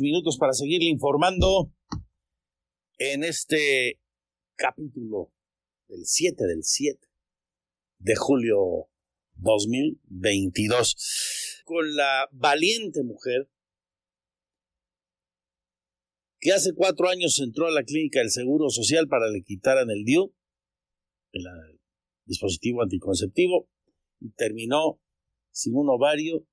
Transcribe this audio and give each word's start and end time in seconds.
minutos 0.00 0.36
para 0.38 0.52
seguirle 0.52 0.88
informando 0.88 1.72
en 2.98 3.24
este 3.24 4.00
capítulo 4.56 5.32
del 5.88 6.04
7 6.04 6.46
del 6.46 6.62
7 6.62 6.98
de 7.98 8.16
julio 8.16 8.88
2022 9.34 11.62
con 11.64 11.94
la 11.94 12.28
valiente 12.32 13.02
mujer 13.02 13.48
que 16.38 16.52
hace 16.52 16.74
cuatro 16.74 17.08
años 17.08 17.38
entró 17.40 17.66
a 17.66 17.70
la 17.70 17.84
clínica 17.84 18.18
del 18.18 18.30
Seguro 18.30 18.68
Social 18.68 19.06
para 19.06 19.30
le 19.30 19.44
quitaran 19.44 19.90
el 19.90 20.04
DIU, 20.04 20.34
el 21.32 21.44
dispositivo 22.24 22.82
anticonceptivo, 22.82 23.68
y 24.18 24.30
terminó 24.30 25.00
sin 25.52 25.76
un 25.76 25.88
ovario 25.88 26.44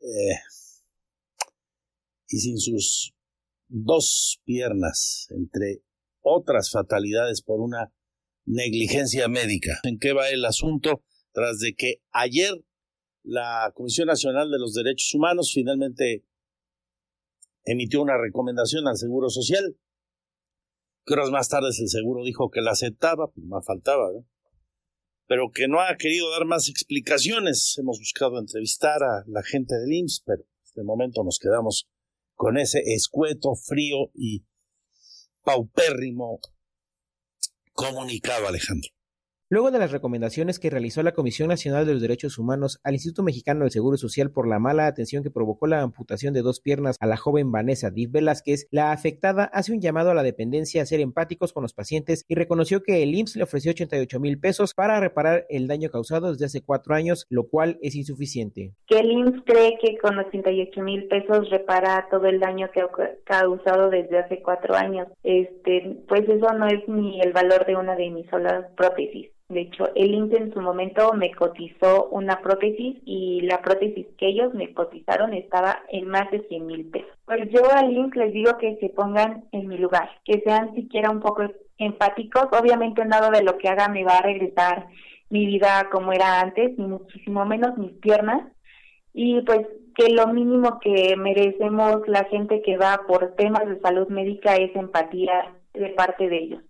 eh, 0.00 0.38
y 2.28 2.38
sin 2.38 2.58
sus 2.58 3.14
dos 3.68 4.40
piernas, 4.44 5.28
entre 5.30 5.82
otras 6.20 6.70
fatalidades 6.70 7.42
por 7.42 7.60
una 7.60 7.92
negligencia 8.44 9.28
médica. 9.28 9.80
¿En 9.84 9.98
qué 9.98 10.12
va 10.12 10.28
el 10.30 10.44
asunto? 10.44 11.02
Tras 11.32 11.58
de 11.58 11.74
que 11.74 12.02
ayer 12.10 12.52
la 13.22 13.72
Comisión 13.74 14.06
Nacional 14.06 14.50
de 14.50 14.58
los 14.58 14.74
Derechos 14.74 15.12
Humanos 15.14 15.50
finalmente 15.52 16.24
emitió 17.64 18.00
una 18.00 18.16
recomendación 18.16 18.86
al 18.86 18.96
Seguro 18.96 19.28
Social, 19.28 19.76
que 21.04 21.14
horas 21.14 21.30
más 21.30 21.48
tarde 21.48 21.68
el 21.68 21.88
Seguro 21.88 22.24
dijo 22.24 22.50
que 22.50 22.60
la 22.60 22.72
aceptaba, 22.72 23.30
pues 23.32 23.46
más 23.46 23.66
faltaba, 23.66 24.08
pero 25.26 25.50
que 25.52 25.66
no 25.66 25.80
ha 25.80 25.96
querido 25.96 26.30
dar 26.30 26.46
más 26.46 26.68
explicaciones. 26.68 27.76
Hemos 27.78 27.98
buscado 27.98 28.38
entrevistar 28.38 29.02
a 29.02 29.24
la 29.26 29.42
gente 29.42 29.74
del 29.76 29.92
IMSS, 29.92 30.22
pero 30.24 30.44
de 30.74 30.84
momento 30.84 31.24
nos 31.24 31.38
quedamos 31.38 31.88
con 32.36 32.58
ese 32.58 32.80
escueto, 32.84 33.54
frío 33.56 34.10
y 34.14 34.44
paupérrimo 35.42 36.38
comunicado, 37.72 38.46
Alejandro. 38.46 38.95
Luego 39.48 39.70
de 39.70 39.78
las 39.78 39.92
recomendaciones 39.92 40.58
que 40.58 40.70
realizó 40.70 41.04
la 41.04 41.12
Comisión 41.12 41.48
Nacional 41.48 41.86
de 41.86 41.92
los 41.92 42.02
Derechos 42.02 42.36
Humanos 42.36 42.80
al 42.82 42.94
Instituto 42.94 43.22
Mexicano 43.22 43.60
del 43.60 43.70
Seguro 43.70 43.96
Social 43.96 44.32
por 44.32 44.48
la 44.48 44.58
mala 44.58 44.88
atención 44.88 45.22
que 45.22 45.30
provocó 45.30 45.68
la 45.68 45.82
amputación 45.82 46.34
de 46.34 46.42
dos 46.42 46.58
piernas 46.58 46.96
a 46.98 47.06
la 47.06 47.16
joven 47.16 47.52
Vanessa 47.52 47.92
Div 47.92 48.10
Velázquez, 48.10 48.66
la 48.72 48.90
afectada 48.90 49.44
hace 49.44 49.72
un 49.72 49.80
llamado 49.80 50.10
a 50.10 50.14
la 50.14 50.24
dependencia 50.24 50.82
a 50.82 50.86
ser 50.86 50.98
empáticos 50.98 51.52
con 51.52 51.62
los 51.62 51.74
pacientes 51.74 52.24
y 52.26 52.34
reconoció 52.34 52.82
que 52.82 53.04
el 53.04 53.14
IMSS 53.14 53.36
le 53.36 53.44
ofreció 53.44 53.70
88 53.70 54.18
mil 54.18 54.40
pesos 54.40 54.74
para 54.74 54.98
reparar 54.98 55.46
el 55.48 55.68
daño 55.68 55.90
causado 55.90 56.32
desde 56.32 56.46
hace 56.46 56.64
cuatro 56.64 56.96
años, 56.96 57.28
lo 57.30 57.46
cual 57.46 57.78
es 57.82 57.94
insuficiente. 57.94 58.72
Que 58.88 58.98
el 58.98 59.12
IMSS 59.12 59.44
cree 59.46 59.78
que 59.80 59.96
con 59.98 60.18
88 60.18 60.82
mil 60.82 61.06
pesos 61.06 61.50
repara 61.50 62.08
todo 62.10 62.26
el 62.26 62.40
daño 62.40 62.68
que 62.74 62.80
ha 62.80 62.88
causado 63.22 63.90
desde 63.90 64.18
hace 64.18 64.42
cuatro 64.42 64.74
años. 64.74 65.06
Este, 65.22 66.02
pues 66.08 66.28
eso 66.28 66.52
no 66.52 66.66
es 66.66 66.82
ni 66.88 67.20
el 67.20 67.32
valor 67.32 67.64
de 67.64 67.76
una 67.76 67.94
de 67.94 68.10
mis 68.10 68.28
solas 68.28 68.66
prótesis. 68.76 69.35
De 69.48 69.60
hecho, 69.60 69.88
el 69.94 70.12
INSS 70.12 70.34
en 70.34 70.52
su 70.52 70.60
momento 70.60 71.12
me 71.12 71.32
cotizó 71.32 72.08
una 72.10 72.40
prótesis 72.40 72.96
y 73.04 73.42
la 73.42 73.62
prótesis 73.62 74.06
que 74.18 74.26
ellos 74.26 74.52
me 74.54 74.74
cotizaron 74.74 75.34
estaba 75.34 75.82
en 75.88 76.08
más 76.08 76.28
de 76.32 76.40
100 76.48 76.66
mil 76.66 76.86
pesos. 76.86 77.12
Pues 77.26 77.48
yo 77.50 77.60
al 77.70 77.92
INSS 77.92 78.16
les 78.16 78.32
digo 78.32 78.58
que 78.58 78.76
se 78.76 78.88
pongan 78.88 79.44
en 79.52 79.68
mi 79.68 79.78
lugar, 79.78 80.10
que 80.24 80.40
sean 80.40 80.74
siquiera 80.74 81.10
un 81.10 81.20
poco 81.20 81.44
empáticos. 81.78 82.48
Obviamente, 82.50 83.04
nada 83.04 83.30
de 83.30 83.44
lo 83.44 83.56
que 83.58 83.68
haga 83.68 83.88
me 83.88 84.02
va 84.02 84.18
a 84.18 84.22
regresar 84.22 84.88
mi 85.30 85.46
vida 85.46 85.88
como 85.92 86.12
era 86.12 86.40
antes, 86.40 86.76
ni 86.76 86.86
muchísimo 86.86 87.44
menos 87.46 87.78
mis 87.78 87.92
piernas. 87.92 88.52
Y 89.14 89.42
pues 89.42 89.66
que 89.94 90.12
lo 90.12 90.26
mínimo 90.26 90.78
que 90.80 91.16
merecemos 91.16 92.06
la 92.06 92.24
gente 92.24 92.62
que 92.62 92.76
va 92.76 93.00
por 93.06 93.34
temas 93.34 93.66
de 93.66 93.80
salud 93.80 94.08
médica 94.08 94.56
es 94.56 94.74
empatía 94.76 95.54
de 95.72 95.88
parte 95.90 96.28
de 96.28 96.36
ellos. 96.36 96.62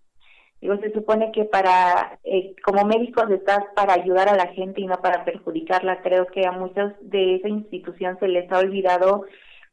Digo, 0.61 0.77
se 0.79 0.93
supone 0.93 1.33
que 1.33 1.45
para, 1.45 2.19
eh, 2.25 2.55
como 2.65 2.87
médicos 2.87 3.31
estás 3.31 3.61
para 3.75 3.95
ayudar 3.95 4.29
a 4.29 4.37
la 4.37 4.49
gente 4.49 4.81
y 4.81 4.87
no 4.87 5.01
para 5.01 5.25
perjudicarla. 5.25 6.01
Creo 6.03 6.27
que 6.27 6.47
a 6.47 6.53
muchos 6.53 6.93
de 7.03 7.37
esa 7.37 7.49
institución 7.49 8.19
se 8.19 8.29
les 8.29 8.51
ha 8.51 8.59
olvidado 8.59 9.25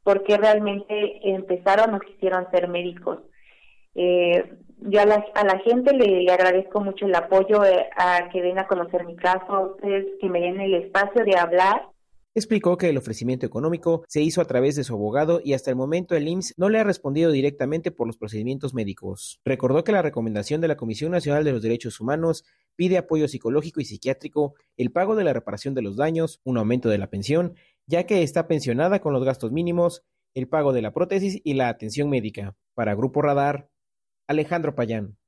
por 0.04 0.24
qué 0.24 0.38
realmente 0.38 1.30
empezaron 1.30 1.96
o 1.96 2.00
quisieron 2.00 2.50
ser 2.52 2.68
médicos. 2.68 3.20
Eh, 3.96 4.58
yo 4.80 5.02
a 5.02 5.06
la, 5.06 5.26
a 5.36 5.46
la 5.46 5.60
gente 5.60 5.94
le, 5.94 6.30
agradezco 6.32 6.82
mucho 6.82 7.06
el 7.06 7.16
apoyo 7.16 7.64
eh, 7.64 7.90
a 7.96 8.30
que 8.30 8.42
den 8.42 8.60
a 8.60 8.68
conocer 8.68 9.06
mi 9.06 9.16
caso, 9.16 9.54
a 9.54 9.60
ustedes 9.62 10.06
que 10.20 10.30
me 10.30 10.42
den 10.42 10.60
el 10.60 10.74
espacio 10.74 11.24
de 11.24 11.38
hablar 11.38 11.93
Explicó 12.36 12.78
que 12.78 12.90
el 12.90 12.98
ofrecimiento 12.98 13.46
económico 13.46 14.04
se 14.08 14.24
hizo 14.24 14.42
a 14.42 14.46
través 14.46 14.76
de 14.76 14.84
su 14.84 14.96
abogado 14.96 15.40
y 15.44 15.54
hasta 15.54 15.70
el 15.70 15.76
momento 15.76 16.16
el 16.16 16.28
IMSS 16.28 16.56
no 16.58 16.68
le 16.68 16.80
ha 16.80 16.84
respondido 16.84 17.32
directamente 17.32 17.92
por 17.92 18.08
los 18.08 18.18
procedimientos 18.18 18.74
médicos. 18.74 19.40
Recordó 19.46 19.84
que 19.84 19.92
la 19.92 20.02
recomendación 20.02 20.60
de 20.60 20.68
la 20.68 20.76
Comisión 20.76 21.12
Nacional 21.12 21.44
de 21.44 21.52
los 21.52 21.62
Derechos 21.62 22.00
Humanos 22.00 22.44
pide 22.76 22.98
apoyo 22.98 23.28
psicológico 23.28 23.82
y 23.82 23.86
psiquiátrico, 23.86 24.56
el 24.78 24.92
pago 24.92 25.16
de 25.16 25.24
la 25.24 25.34
reparación 25.34 25.76
de 25.76 25.84
los 25.84 25.96
daños, 25.96 26.42
un 26.44 26.58
aumento 26.58 26.90
de 26.90 26.98
la 26.98 27.12
pensión, 27.12 27.54
ya 27.86 28.08
que 28.08 28.24
está 28.24 28.48
pensionada 28.48 29.00
con 29.00 29.14
los 29.14 29.24
gastos 29.24 29.52
mínimos, 29.52 30.02
el 30.34 30.48
pago 30.48 30.74
de 30.74 30.82
la 30.82 30.92
prótesis 30.92 31.40
y 31.44 31.54
la 31.54 31.70
atención 31.70 32.10
médica. 32.10 32.56
Para 32.74 32.96
Grupo 32.96 33.22
Radar, 33.22 33.70
Alejandro 34.28 34.74
Payán. 34.74 35.20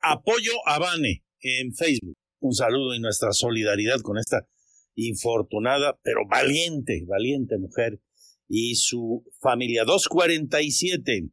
Apoyo 0.00 0.54
a 0.66 0.80
Bane 0.80 1.22
en 1.40 1.72
Facebook. 1.72 2.16
Un 2.40 2.54
saludo 2.54 2.96
y 2.96 2.98
nuestra 2.98 3.32
solidaridad 3.32 4.00
con 4.00 4.18
esta 4.18 4.48
infortunada, 4.94 5.98
pero 6.02 6.20
valiente, 6.28 7.04
valiente 7.06 7.58
mujer 7.58 8.00
y 8.48 8.74
su 8.74 9.24
familia. 9.40 9.84
247. 9.84 11.30